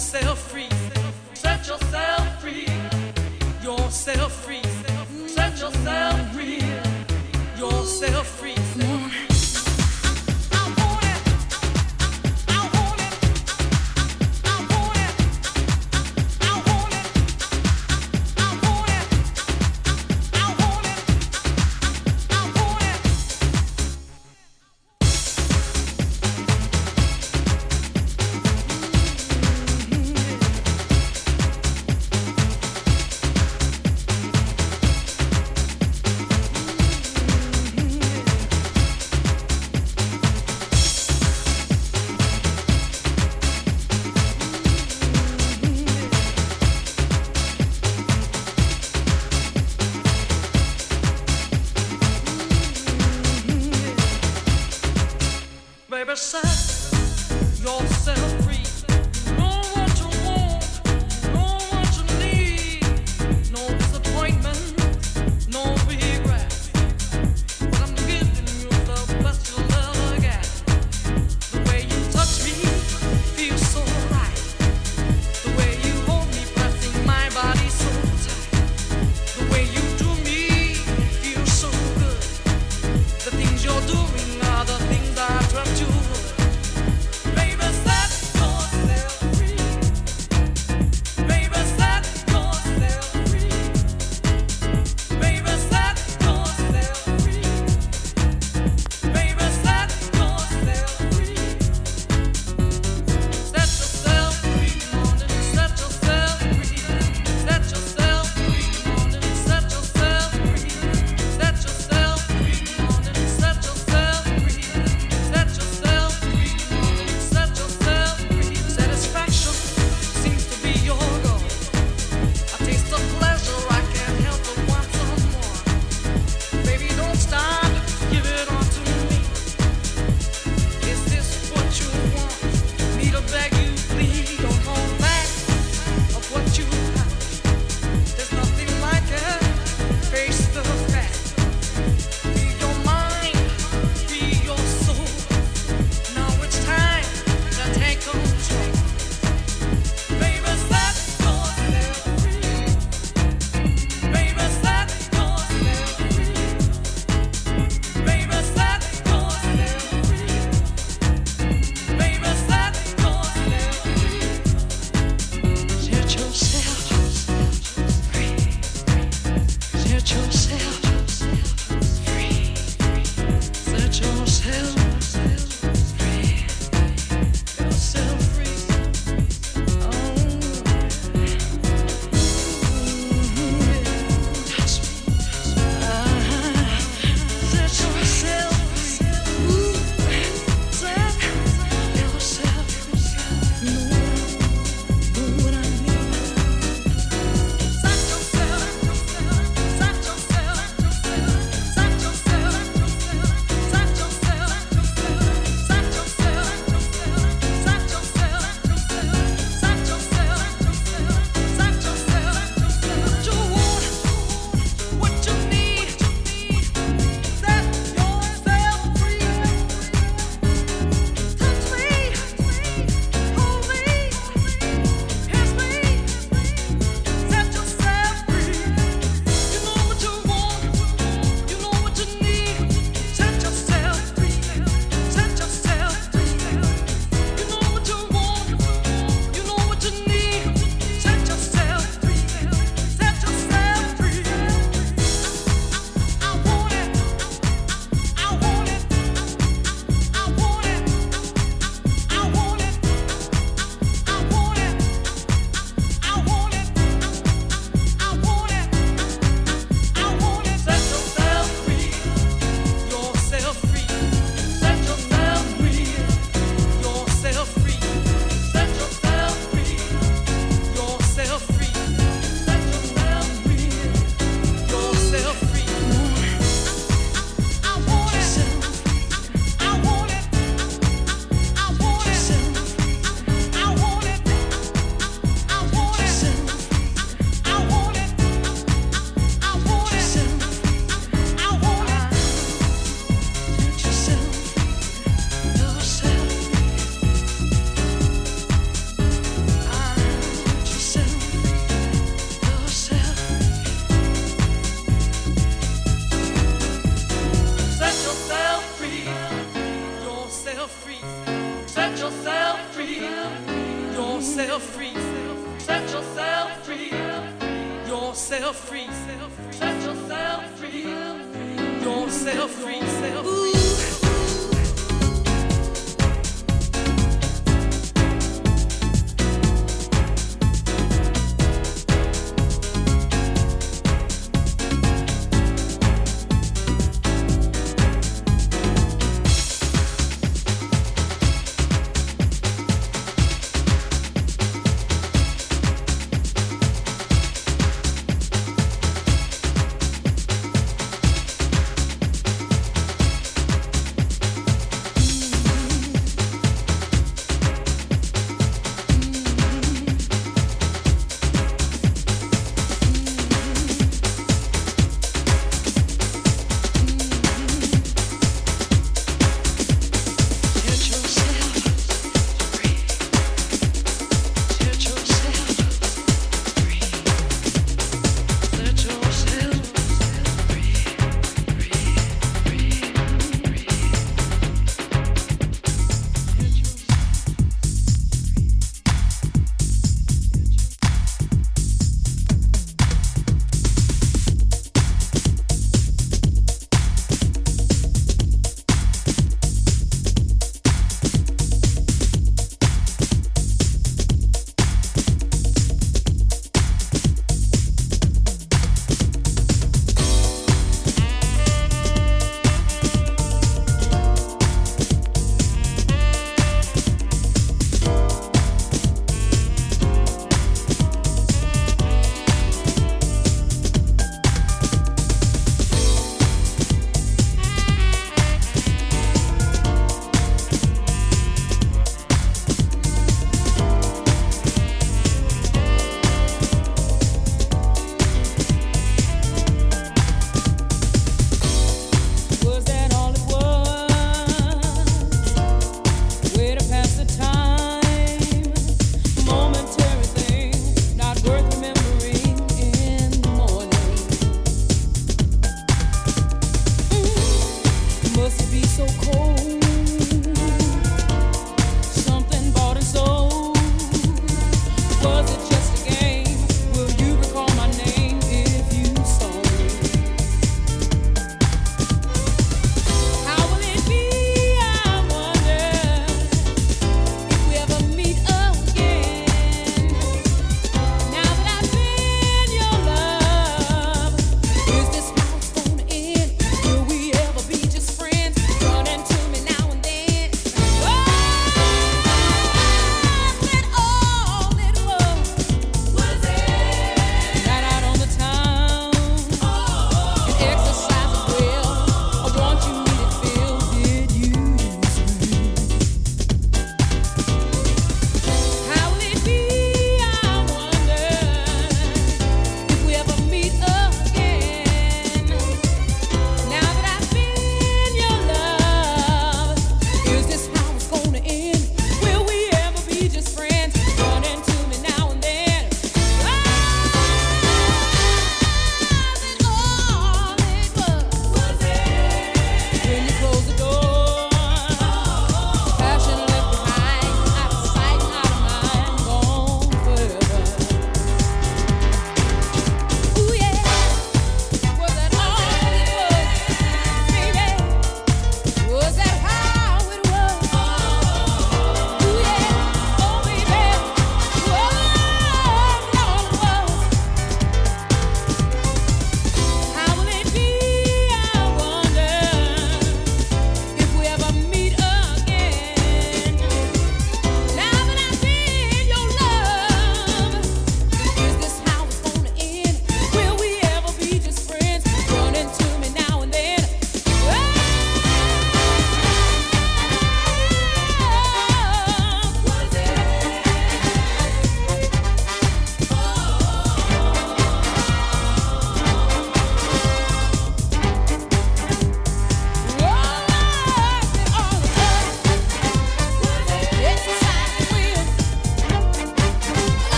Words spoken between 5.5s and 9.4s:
yourself free. Set yourself free.